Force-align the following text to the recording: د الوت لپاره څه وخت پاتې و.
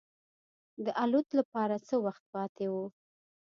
د 0.85 0.87
الوت 1.03 1.29
لپاره 1.39 1.75
څه 1.87 1.95
وخت 2.05 2.23
پاتې 2.33 2.65
و. 2.73 2.75